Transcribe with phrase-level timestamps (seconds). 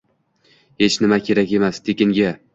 [0.85, 2.35] Hech nima kerak emas, tekinga